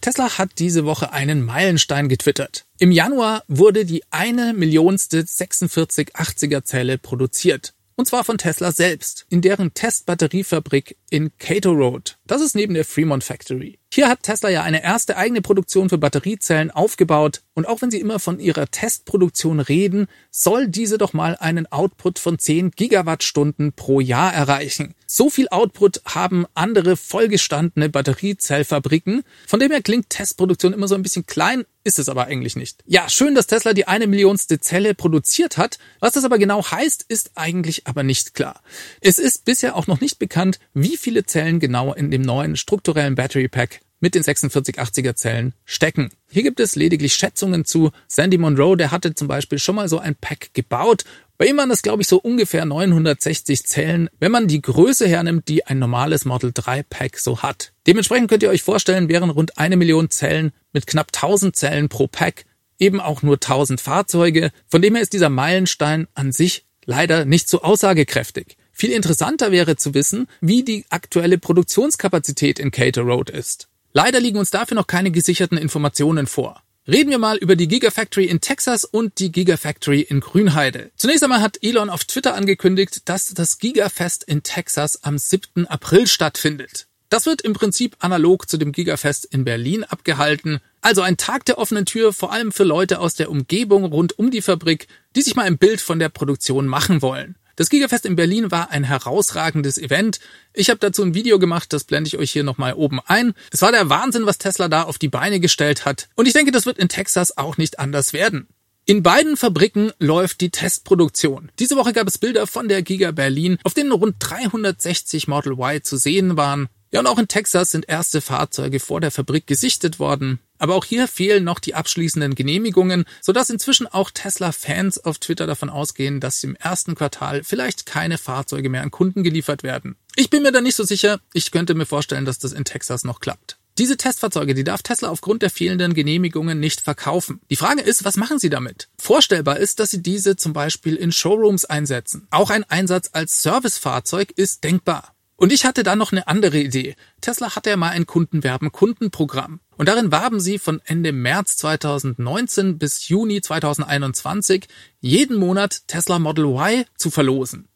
Tesla 0.00 0.38
hat 0.38 0.58
diese 0.58 0.84
Woche 0.84 1.12
einen 1.12 1.44
Meilenstein 1.44 2.08
getwittert. 2.08 2.64
Im 2.78 2.92
Januar 2.92 3.42
wurde 3.48 3.84
die 3.84 4.02
eine 4.10 4.52
Millionste 4.52 5.22
4680er 5.22 6.64
Zelle 6.64 6.98
produziert. 6.98 7.74
Und 7.96 8.06
zwar 8.06 8.24
von 8.24 8.38
Tesla 8.38 8.72
selbst, 8.72 9.26
in 9.30 9.40
deren 9.40 9.72
Testbatteriefabrik 9.72 10.96
in 11.10 11.30
Cato 11.38 11.72
Road. 11.72 12.15
Das 12.26 12.42
ist 12.42 12.54
neben 12.56 12.74
der 12.74 12.84
Fremont 12.84 13.22
Factory. 13.22 13.78
Hier 13.92 14.08
hat 14.08 14.24
Tesla 14.24 14.50
ja 14.50 14.62
eine 14.62 14.82
erste 14.82 15.16
eigene 15.16 15.40
Produktion 15.40 15.88
für 15.88 15.96
Batteriezellen 15.96 16.70
aufgebaut 16.70 17.42
und 17.54 17.66
auch 17.66 17.80
wenn 17.80 17.90
sie 17.90 18.00
immer 18.00 18.18
von 18.18 18.40
ihrer 18.40 18.70
Testproduktion 18.70 19.60
reden, 19.60 20.06
soll 20.30 20.68
diese 20.68 20.98
doch 20.98 21.14
mal 21.14 21.36
einen 21.36 21.66
Output 21.72 22.18
von 22.18 22.38
10 22.38 22.72
Gigawattstunden 22.72 23.72
pro 23.72 24.00
Jahr 24.00 24.34
erreichen. 24.34 24.94
So 25.06 25.30
viel 25.30 25.48
Output 25.48 26.02
haben 26.04 26.44
andere 26.54 26.96
vollgestandene 26.96 27.88
Batteriezellfabriken. 27.88 29.22
Von 29.46 29.60
dem 29.60 29.70
her 29.70 29.80
klingt 29.80 30.10
Testproduktion 30.10 30.74
immer 30.74 30.88
so 30.88 30.96
ein 30.96 31.02
bisschen 31.02 31.24
klein, 31.24 31.64
ist 31.84 31.98
es 32.00 32.08
aber 32.08 32.26
eigentlich 32.26 32.56
nicht. 32.56 32.82
Ja, 32.86 33.08
schön, 33.08 33.36
dass 33.36 33.46
Tesla 33.46 33.72
die 33.72 33.86
eine 33.86 34.08
Millionste 34.08 34.58
Zelle 34.58 34.94
produziert 34.94 35.56
hat. 35.56 35.78
Was 36.00 36.14
das 36.14 36.24
aber 36.24 36.36
genau 36.36 36.68
heißt, 36.68 37.06
ist 37.08 37.30
eigentlich 37.36 37.86
aber 37.86 38.02
nicht 38.02 38.34
klar. 38.34 38.60
Es 39.00 39.18
ist 39.18 39.44
bisher 39.44 39.76
auch 39.76 39.86
noch 39.86 40.00
nicht 40.00 40.18
bekannt, 40.18 40.58
wie 40.74 40.96
viele 40.96 41.24
Zellen 41.24 41.60
genau 41.60 41.94
in 41.94 42.10
dem 42.16 42.22
neuen 42.22 42.56
strukturellen 42.56 43.14
Battery 43.14 43.48
Pack 43.48 43.80
mit 44.00 44.14
den 44.14 44.22
4680er 44.22 45.14
Zellen 45.14 45.54
stecken. 45.64 46.10
Hier 46.30 46.42
gibt 46.42 46.60
es 46.60 46.76
lediglich 46.76 47.14
Schätzungen 47.14 47.64
zu. 47.64 47.90
Sandy 48.08 48.38
Monroe, 48.38 48.76
der 48.76 48.90
hatte 48.90 49.14
zum 49.14 49.28
Beispiel 49.28 49.58
schon 49.58 49.74
mal 49.74 49.88
so 49.88 49.98
ein 49.98 50.14
Pack 50.14 50.54
gebaut. 50.54 51.04
Bei 51.38 51.46
ihm 51.46 51.56
waren 51.58 51.68
das, 51.68 51.82
glaube 51.82 52.02
ich, 52.02 52.08
so 52.08 52.18
ungefähr 52.18 52.64
960 52.64 53.64
Zellen, 53.64 54.08
wenn 54.18 54.32
man 54.32 54.48
die 54.48 54.62
Größe 54.62 55.06
hernimmt, 55.06 55.48
die 55.48 55.66
ein 55.66 55.78
normales 55.78 56.24
Model 56.24 56.52
3 56.54 56.82
Pack 56.84 57.18
so 57.18 57.42
hat. 57.42 57.72
Dementsprechend 57.86 58.28
könnt 58.30 58.42
ihr 58.42 58.50
euch 58.50 58.62
vorstellen, 58.62 59.08
wären 59.08 59.30
rund 59.30 59.58
eine 59.58 59.76
Million 59.76 60.10
Zellen 60.10 60.52
mit 60.72 60.86
knapp 60.86 61.08
1000 61.14 61.54
Zellen 61.54 61.88
pro 61.88 62.06
Pack 62.06 62.44
eben 62.78 63.00
auch 63.00 63.22
nur 63.22 63.36
1000 63.36 63.80
Fahrzeuge. 63.80 64.50
Von 64.68 64.82
dem 64.82 64.94
her 64.94 65.02
ist 65.02 65.12
dieser 65.12 65.30
Meilenstein 65.30 66.08
an 66.14 66.32
sich 66.32 66.66
leider 66.84 67.24
nicht 67.24 67.48
so 67.48 67.62
aussagekräftig. 67.62 68.56
Viel 68.78 68.92
interessanter 68.92 69.52
wäre 69.52 69.76
zu 69.76 69.94
wissen, 69.94 70.28
wie 70.42 70.62
die 70.62 70.84
aktuelle 70.90 71.38
Produktionskapazität 71.38 72.58
in 72.58 72.70
Cater 72.70 73.00
Road 73.00 73.30
ist. 73.30 73.68
Leider 73.94 74.20
liegen 74.20 74.36
uns 74.36 74.50
dafür 74.50 74.74
noch 74.74 74.86
keine 74.86 75.10
gesicherten 75.10 75.56
Informationen 75.56 76.26
vor. 76.26 76.62
Reden 76.86 77.08
wir 77.08 77.16
mal 77.16 77.38
über 77.38 77.56
die 77.56 77.68
Gigafactory 77.68 78.26
in 78.26 78.42
Texas 78.42 78.84
und 78.84 79.18
die 79.18 79.32
Gigafactory 79.32 80.02
in 80.02 80.20
Grünheide. 80.20 80.90
Zunächst 80.94 81.24
einmal 81.24 81.40
hat 81.40 81.56
Elon 81.62 81.88
auf 81.88 82.04
Twitter 82.04 82.34
angekündigt, 82.34 83.08
dass 83.08 83.32
das 83.32 83.58
Gigafest 83.58 84.24
in 84.24 84.42
Texas 84.42 85.02
am 85.02 85.16
7. 85.16 85.66
April 85.66 86.06
stattfindet. 86.06 86.86
Das 87.08 87.24
wird 87.24 87.40
im 87.40 87.54
Prinzip 87.54 87.96
analog 88.00 88.46
zu 88.46 88.58
dem 88.58 88.72
Gigafest 88.72 89.24
in 89.24 89.46
Berlin 89.46 89.84
abgehalten. 89.84 90.60
Also 90.82 91.00
ein 91.00 91.16
Tag 91.16 91.46
der 91.46 91.56
offenen 91.56 91.86
Tür, 91.86 92.12
vor 92.12 92.30
allem 92.30 92.52
für 92.52 92.64
Leute 92.64 93.00
aus 93.00 93.14
der 93.14 93.30
Umgebung 93.30 93.86
rund 93.86 94.18
um 94.18 94.30
die 94.30 94.42
Fabrik, 94.42 94.86
die 95.14 95.22
sich 95.22 95.34
mal 95.34 95.46
ein 95.46 95.56
Bild 95.56 95.80
von 95.80 95.98
der 95.98 96.10
Produktion 96.10 96.66
machen 96.66 97.00
wollen. 97.00 97.36
Das 97.56 97.70
Gigafest 97.70 98.04
in 98.04 98.16
Berlin 98.16 98.50
war 98.50 98.70
ein 98.70 98.84
herausragendes 98.84 99.78
Event. 99.78 100.20
Ich 100.52 100.68
habe 100.68 100.78
dazu 100.78 101.02
ein 101.02 101.14
Video 101.14 101.38
gemacht, 101.38 101.72
das 101.72 101.84
blende 101.84 102.08
ich 102.08 102.18
euch 102.18 102.30
hier 102.30 102.44
nochmal 102.44 102.74
oben 102.74 103.00
ein. 103.06 103.32
Es 103.50 103.62
war 103.62 103.72
der 103.72 103.88
Wahnsinn, 103.88 104.26
was 104.26 104.36
Tesla 104.36 104.68
da 104.68 104.82
auf 104.82 104.98
die 104.98 105.08
Beine 105.08 105.40
gestellt 105.40 105.86
hat. 105.86 106.08
Und 106.16 106.26
ich 106.26 106.34
denke, 106.34 106.52
das 106.52 106.66
wird 106.66 106.76
in 106.76 106.90
Texas 106.90 107.38
auch 107.38 107.56
nicht 107.56 107.78
anders 107.78 108.12
werden. 108.12 108.46
In 108.84 109.02
beiden 109.02 109.38
Fabriken 109.38 109.90
läuft 109.98 110.42
die 110.42 110.50
Testproduktion. 110.50 111.50
Diese 111.58 111.76
Woche 111.76 111.94
gab 111.94 112.06
es 112.06 112.18
Bilder 112.18 112.46
von 112.46 112.68
der 112.68 112.82
Giga 112.82 113.10
Berlin, 113.10 113.58
auf 113.64 113.72
denen 113.72 113.90
rund 113.90 114.16
360 114.20 115.26
Model 115.26 115.52
Y 115.54 115.82
zu 115.82 115.96
sehen 115.96 116.36
waren. 116.36 116.68
Ja, 116.92 117.00
und 117.00 117.06
auch 117.06 117.18
in 117.18 117.26
Texas 117.26 117.70
sind 117.70 117.88
erste 117.88 118.20
Fahrzeuge 118.20 118.80
vor 118.80 119.00
der 119.00 119.10
Fabrik 119.10 119.46
gesichtet 119.46 119.98
worden. 119.98 120.40
Aber 120.58 120.74
auch 120.74 120.84
hier 120.84 121.08
fehlen 121.08 121.44
noch 121.44 121.58
die 121.58 121.74
abschließenden 121.74 122.34
Genehmigungen, 122.34 123.04
sodass 123.20 123.50
inzwischen 123.50 123.86
auch 123.86 124.10
Tesla-Fans 124.10 125.04
auf 125.04 125.18
Twitter 125.18 125.46
davon 125.46 125.70
ausgehen, 125.70 126.20
dass 126.20 126.42
im 126.44 126.56
ersten 126.56 126.94
Quartal 126.94 127.44
vielleicht 127.44 127.86
keine 127.86 128.18
Fahrzeuge 128.18 128.68
mehr 128.68 128.82
an 128.82 128.90
Kunden 128.90 129.22
geliefert 129.22 129.62
werden. 129.62 129.96
Ich 130.14 130.30
bin 130.30 130.42
mir 130.42 130.52
da 130.52 130.60
nicht 130.60 130.76
so 130.76 130.84
sicher, 130.84 131.20
ich 131.32 131.50
könnte 131.50 131.74
mir 131.74 131.86
vorstellen, 131.86 132.24
dass 132.24 132.38
das 132.38 132.52
in 132.52 132.64
Texas 132.64 133.04
noch 133.04 133.20
klappt. 133.20 133.58
Diese 133.78 133.98
Testfahrzeuge, 133.98 134.54
die 134.54 134.64
darf 134.64 134.82
Tesla 134.82 135.10
aufgrund 135.10 135.42
der 135.42 135.50
fehlenden 135.50 135.92
Genehmigungen 135.92 136.58
nicht 136.58 136.80
verkaufen. 136.80 137.40
Die 137.50 137.56
Frage 137.56 137.82
ist, 137.82 138.06
was 138.06 138.16
machen 138.16 138.38
sie 138.38 138.48
damit? 138.48 138.88
Vorstellbar 138.98 139.58
ist, 139.58 139.80
dass 139.80 139.90
sie 139.90 140.02
diese 140.02 140.36
zum 140.36 140.54
Beispiel 140.54 140.96
in 140.96 141.12
Showrooms 141.12 141.66
einsetzen. 141.66 142.26
Auch 142.30 142.48
ein 142.48 142.64
Einsatz 142.64 143.10
als 143.12 143.42
Servicefahrzeug 143.42 144.32
ist 144.34 144.64
denkbar. 144.64 145.15
Und 145.36 145.52
ich 145.52 145.66
hatte 145.66 145.82
da 145.82 145.96
noch 145.96 146.12
eine 146.12 146.28
andere 146.28 146.58
Idee. 146.58 146.96
Tesla 147.20 147.54
hatte 147.54 147.70
ja 147.70 147.76
mal 147.76 147.90
ein 147.90 148.06
Kundenwerben-Kundenprogramm. 148.06 149.60
Und 149.76 149.88
darin 149.88 150.10
warben 150.10 150.40
sie 150.40 150.58
von 150.58 150.80
Ende 150.84 151.12
März 151.12 151.58
2019 151.58 152.78
bis 152.78 153.08
Juni 153.08 153.42
2021 153.42 154.66
jeden 155.00 155.36
Monat 155.36 155.86
Tesla 155.86 156.18
Model 156.18 156.46
Y 156.46 156.84
zu 156.96 157.10
verlosen. 157.10 157.68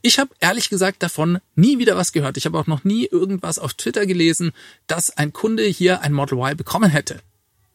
Ich 0.00 0.18
habe 0.18 0.30
ehrlich 0.40 0.70
gesagt 0.70 1.02
davon 1.02 1.40
nie 1.54 1.78
wieder 1.78 1.96
was 1.96 2.12
gehört. 2.12 2.36
Ich 2.36 2.46
habe 2.46 2.58
auch 2.58 2.68
noch 2.68 2.84
nie 2.84 3.06
irgendwas 3.06 3.58
auf 3.58 3.74
Twitter 3.74 4.06
gelesen, 4.06 4.52
dass 4.86 5.16
ein 5.16 5.32
Kunde 5.32 5.64
hier 5.64 6.00
ein 6.02 6.12
Model 6.12 6.38
Y 6.38 6.56
bekommen 6.56 6.90
hätte. 6.90 7.20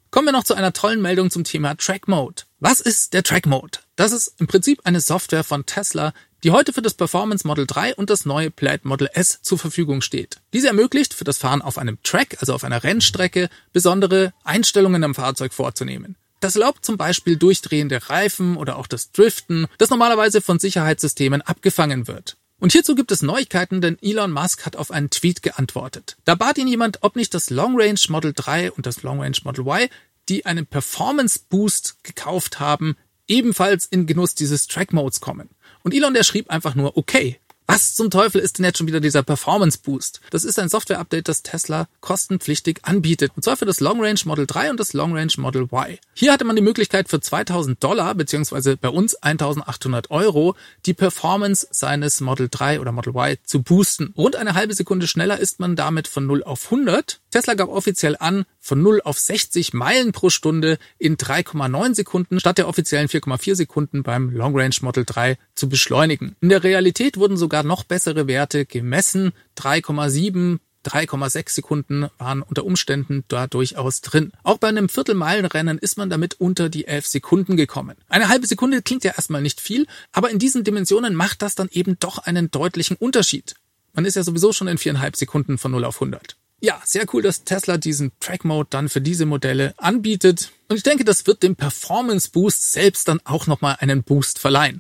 Kommen 0.10 0.28
wir 0.28 0.32
noch 0.32 0.44
zu 0.44 0.54
einer 0.54 0.74
tollen 0.74 1.02
Meldung 1.02 1.32
zum 1.32 1.44
Thema 1.44 1.76
Track 1.76 2.08
Mode. 2.08 2.44
Was 2.60 2.80
ist 2.80 3.14
der 3.14 3.24
Track 3.24 3.46
Mode? 3.46 3.80
Das 3.96 4.12
ist 4.12 4.36
im 4.40 4.48
Prinzip 4.48 4.82
eine 4.86 5.02
Software 5.02 5.44
von 5.44 5.66
Tesla, 5.66 6.14
die 6.44 6.52
heute 6.52 6.74
für 6.74 6.82
das 6.82 6.94
Performance 6.94 7.48
Model 7.48 7.66
3 7.66 7.96
und 7.96 8.10
das 8.10 8.26
neue 8.26 8.52
Plaid 8.52 8.84
Model 8.84 9.10
S 9.14 9.42
zur 9.42 9.58
Verfügung 9.58 10.02
steht. 10.02 10.42
Diese 10.52 10.68
ermöglicht, 10.68 11.14
für 11.14 11.24
das 11.24 11.38
Fahren 11.38 11.62
auf 11.62 11.78
einem 11.78 11.98
Track, 12.04 12.38
also 12.40 12.54
auf 12.54 12.66
einer 12.66 12.84
Rennstrecke, 12.84 13.50
besondere 13.72 14.34
Einstellungen 14.44 15.04
am 15.06 15.16
Fahrzeug 15.16 15.54
vorzunehmen. 15.54 16.18
Das 16.42 16.58
erlaubt 16.58 16.84
zum 16.84 16.98
Beispiel 16.98 17.38
durchdrehende 17.38 18.10
Reifen 18.10 18.58
oder 18.58 18.78
auch 18.78 18.88
das 18.88 19.14
Driften, 19.14 19.68
das 19.78 19.90
normalerweise 19.90 20.42
von 20.42 20.60
Sicherheitssystemen 20.60 21.42
abgefangen 21.42 22.08
wird. 22.10 22.36
Und 22.60 22.74
hierzu 22.74 22.96
gibt 22.96 23.14
es 23.14 23.22
Neuigkeiten, 23.22 23.80
denn 23.80 23.98
Elon 24.02 24.32
Musk 24.32 24.66
hat 24.66 24.76
auf 24.76 24.92
einen 24.92 25.10
Tweet 25.10 25.42
geantwortet. 25.42 26.18
Da 26.26 26.36
bat 26.36 26.58
ihn 26.58 26.68
jemand, 26.68 27.00
ob 27.02 27.16
nicht 27.16 27.34
das 27.34 27.50
Long 27.50 27.80
Range 27.80 28.00
Model 28.10 28.34
3 28.36 28.74
und 28.74 28.86
das 28.86 29.04
Long 29.04 29.22
Range 29.22 29.38
Model 29.46 29.66
Y, 29.66 29.90
die 30.28 30.46
einen 30.46 30.66
Performance 30.66 31.40
Boost 31.50 32.04
gekauft 32.04 32.60
haben, 32.60 32.98
ebenfalls 33.28 33.86
in 33.86 34.06
Genuss 34.06 34.36
dieses 34.36 34.68
Track 34.68 34.92
Modes 34.94 35.22
kommen. 35.22 35.50
Und 35.84 35.94
Elon, 35.94 36.14
der 36.14 36.24
schrieb 36.24 36.50
einfach 36.50 36.76
nur, 36.76 36.98
okay, 36.98 37.40
was 37.66 37.96
zum 37.96 38.10
Teufel 38.10 38.42
ist 38.42 38.58
denn 38.58 38.66
jetzt 38.66 38.78
schon 38.78 38.88
wieder 38.88 39.00
dieser 39.00 39.24
Performance 39.24 39.80
Boost? 39.82 40.20
Das 40.32 40.44
ist 40.44 40.60
ein 40.60 40.68
Software-Update, 40.68 41.28
das 41.28 41.44
Tesla 41.44 41.88
kostenpflichtig 42.02 42.80
anbietet. 42.84 43.32
Und 43.36 43.44
zwar 43.44 43.56
für 43.56 43.66
das 43.66 43.80
Long 43.80 44.02
Range 44.02 44.20
Model 44.26 44.46
3 44.46 44.72
und 44.72 44.80
das 44.80 44.94
Long 44.94 45.16
Range 45.16 45.32
Model 45.38 45.64
Y. 45.64 45.98
Hier 46.14 46.34
hatte 46.34 46.44
man 46.44 46.58
die 46.58 46.62
Möglichkeit 46.62 47.08
für 47.08 47.22
2000 47.22 47.82
Dollar, 47.82 48.16
beziehungsweise 48.16 48.76
bei 48.76 48.90
uns 48.90 49.16
1800 49.16 50.12
Euro, 50.12 50.56
die 50.86 50.94
Performance 50.94 51.68
seines 51.72 52.20
Model 52.20 52.50
3 52.52 52.82
oder 52.82 52.92
Model 52.92 53.16
Y 53.16 53.38
zu 53.44 53.62
boosten. 53.62 54.14
Rund 54.18 54.36
eine 54.36 54.56
halbe 54.56 54.74
Sekunde 54.74 55.08
schneller 55.08 55.40
ist 55.40 55.60
man 55.60 55.76
damit 55.76 56.08
von 56.08 56.26
0 56.26 56.44
auf 56.44 56.66
100. 56.66 57.22
Tesla 57.34 57.56
gab 57.56 57.70
offiziell 57.70 58.16
an, 58.20 58.46
von 58.60 58.80
0 58.84 59.02
auf 59.04 59.18
60 59.18 59.74
Meilen 59.74 60.12
pro 60.12 60.30
Stunde 60.30 60.78
in 61.00 61.18
3,9 61.18 61.96
Sekunden 61.96 62.40
statt 62.40 62.60
der 62.60 62.68
offiziellen 62.68 63.08
4,4 63.08 63.56
Sekunden 63.56 64.04
beim 64.04 64.30
Long 64.30 64.56
Range 64.56 64.76
Model 64.82 65.04
3 65.04 65.40
zu 65.56 65.68
beschleunigen. 65.68 66.36
In 66.42 66.50
der 66.50 66.64
Realität 66.64 67.18
wurden 67.18 67.36
sogar 67.36 67.64
noch 67.64 67.86
bessere 67.86 68.28
Werte 68.28 68.68
gemessen. 68.68 69.32
3,7 69.58 70.60
3,6 70.86 71.50
Sekunden 71.50 72.08
waren 72.20 72.44
unter 72.44 72.66
Umständen 72.66 73.24
da 73.30 73.48
durchaus 73.48 74.02
drin. 74.02 74.32
Auch 74.44 74.60
bei 74.60 74.68
einem 74.68 74.88
Viertelmeilenrennen 74.88 75.80
ist 75.80 75.98
man 75.98 76.12
damit 76.12 76.40
unter 76.40 76.70
die 76.70 76.86
11 76.86 77.08
Sekunden 77.08 77.58
gekommen. 77.58 77.96
Eine 78.10 78.30
halbe 78.30 78.46
Sekunde 78.46 78.84
klingt 78.84 79.06
ja 79.06 79.14
erstmal 79.16 79.42
nicht 79.42 79.60
viel, 79.60 79.88
aber 80.12 80.30
in 80.30 80.38
diesen 80.38 80.64
Dimensionen 80.64 81.16
macht 81.16 81.42
das 81.42 81.56
dann 81.56 81.70
eben 81.72 81.98
doch 82.00 82.20
einen 82.20 82.52
deutlichen 82.52 82.96
Unterschied. 82.96 83.56
Man 83.94 84.06
ist 84.06 84.16
ja 84.16 84.24
sowieso 84.24 84.54
schon 84.54 84.68
in 84.68 84.78
viereinhalb 84.78 85.16
Sekunden 85.16 85.58
von 85.58 85.72
0 85.72 85.86
auf 85.86 85.96
100. 85.96 86.36
Ja, 86.66 86.82
sehr 86.86 87.06
cool, 87.12 87.22
dass 87.22 87.44
Tesla 87.44 87.76
diesen 87.76 88.14
Track 88.22 88.46
Mode 88.46 88.70
dann 88.70 88.88
für 88.88 89.02
diese 89.02 89.26
Modelle 89.26 89.74
anbietet. 89.76 90.54
Und 90.70 90.78
ich 90.78 90.84
denke, 90.84 91.04
das 91.04 91.28
wird 91.28 91.44
dem 91.44 91.58
Performance 91.58 92.30
Boost 92.32 92.72
selbst 92.72 93.10
dann 93.10 93.20
auch 93.26 93.48
nochmal 93.48 93.76
einen 93.82 94.02
Boost 94.04 94.40
verleihen. 94.40 94.80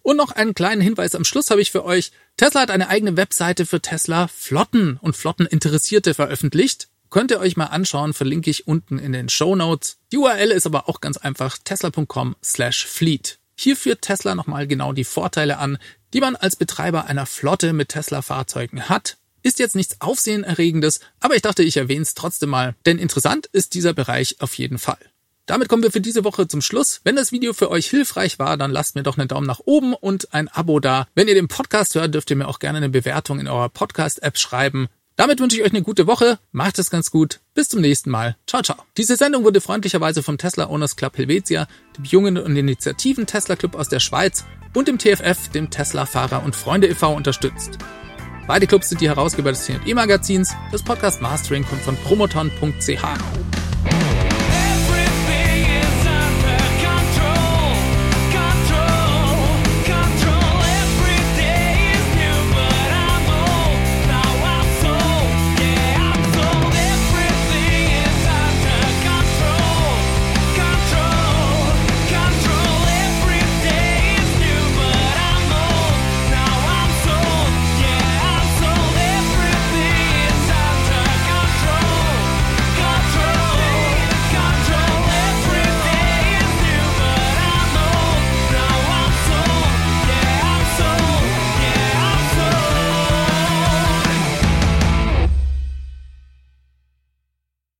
Und 0.00 0.16
noch 0.16 0.30
einen 0.32 0.54
kleinen 0.54 0.80
Hinweis 0.80 1.14
am 1.14 1.24
Schluss 1.24 1.50
habe 1.50 1.60
ich 1.60 1.70
für 1.70 1.84
euch. 1.84 2.12
Tesla 2.38 2.62
hat 2.62 2.70
eine 2.70 2.88
eigene 2.88 3.14
Webseite 3.18 3.66
für 3.66 3.82
Tesla 3.82 4.26
Flotten 4.26 4.96
und 5.02 5.14
Flotteninteressierte 5.14 6.14
veröffentlicht. 6.14 6.88
Könnt 7.10 7.30
ihr 7.30 7.40
euch 7.40 7.58
mal 7.58 7.66
anschauen, 7.66 8.14
verlinke 8.14 8.48
ich 8.48 8.66
unten 8.66 8.98
in 8.98 9.12
den 9.12 9.28
Show 9.28 9.54
Notes. 9.54 9.98
Die 10.12 10.16
URL 10.16 10.50
ist 10.50 10.64
aber 10.64 10.88
auch 10.88 11.02
ganz 11.02 11.18
einfach 11.18 11.58
tesla.com 11.62 12.36
slash 12.42 12.86
fleet. 12.86 13.38
Hier 13.54 13.76
führt 13.76 14.00
Tesla 14.00 14.34
nochmal 14.34 14.66
genau 14.66 14.94
die 14.94 15.04
Vorteile 15.04 15.58
an, 15.58 15.76
die 16.14 16.20
man 16.20 16.36
als 16.36 16.56
Betreiber 16.56 17.04
einer 17.04 17.26
Flotte 17.26 17.74
mit 17.74 17.90
Tesla-Fahrzeugen 17.90 18.88
hat 18.88 19.18
ist 19.42 19.58
jetzt 19.58 19.76
nichts 19.76 20.00
Aufsehenerregendes, 20.00 21.00
aber 21.20 21.34
ich 21.34 21.42
dachte, 21.42 21.62
ich 21.62 21.76
erwähne 21.76 22.02
es 22.02 22.14
trotzdem 22.14 22.50
mal, 22.50 22.74
denn 22.86 22.98
interessant 22.98 23.46
ist 23.52 23.74
dieser 23.74 23.92
Bereich 23.94 24.36
auf 24.40 24.54
jeden 24.54 24.78
Fall. 24.78 24.98
Damit 25.46 25.68
kommen 25.68 25.82
wir 25.82 25.90
für 25.90 26.00
diese 26.00 26.24
Woche 26.24 26.46
zum 26.46 26.62
Schluss. 26.62 27.00
Wenn 27.02 27.16
das 27.16 27.32
Video 27.32 27.52
für 27.52 27.70
euch 27.70 27.90
hilfreich 27.90 28.38
war, 28.38 28.56
dann 28.56 28.70
lasst 28.70 28.94
mir 28.94 29.02
doch 29.02 29.18
einen 29.18 29.28
Daumen 29.28 29.46
nach 29.46 29.60
oben 29.64 29.92
und 29.92 30.32
ein 30.32 30.48
Abo 30.48 30.78
da. 30.78 31.08
Wenn 31.14 31.26
ihr 31.26 31.34
den 31.34 31.48
Podcast 31.48 31.96
hört, 31.96 32.14
dürft 32.14 32.30
ihr 32.30 32.36
mir 32.36 32.46
auch 32.46 32.60
gerne 32.60 32.78
eine 32.78 32.88
Bewertung 32.88 33.40
in 33.40 33.48
eurer 33.48 33.68
Podcast-App 33.68 34.38
schreiben. 34.38 34.88
Damit 35.16 35.40
wünsche 35.40 35.56
ich 35.56 35.62
euch 35.62 35.72
eine 35.72 35.82
gute 35.82 36.06
Woche. 36.06 36.38
Macht 36.52 36.78
es 36.78 36.90
ganz 36.90 37.10
gut. 37.10 37.40
Bis 37.54 37.68
zum 37.68 37.80
nächsten 37.80 38.10
Mal. 38.10 38.36
Ciao, 38.46 38.62
ciao. 38.62 38.78
Diese 38.96 39.16
Sendung 39.16 39.44
wurde 39.44 39.60
freundlicherweise 39.60 40.22
vom 40.22 40.38
Tesla 40.38 40.70
Owners 40.70 40.96
Club 40.96 41.18
Helvetia, 41.18 41.66
dem 41.98 42.04
jungen 42.04 42.38
und 42.38 42.56
initiativen 42.56 43.26
Tesla 43.26 43.56
Club 43.56 43.74
aus 43.74 43.88
der 43.88 44.00
Schweiz 44.00 44.44
und 44.74 44.88
dem 44.88 44.98
TFF, 44.98 45.48
dem 45.48 45.70
Tesla 45.70 46.06
Fahrer 46.06 46.44
und 46.44 46.56
Freunde 46.56 46.86
e.V. 46.86 47.14
unterstützt. 47.14 47.78
Beide 48.46 48.66
Clubs 48.66 48.88
sind 48.88 49.00
die 49.00 49.08
Herausgeber 49.08 49.50
des 49.50 49.66
TNE-Magazins. 49.66 50.54
Das 50.70 50.82
Podcast 50.82 51.22
Mastering 51.22 51.64
kommt 51.64 51.82
von 51.82 51.96
promoton.ch. 51.96 53.61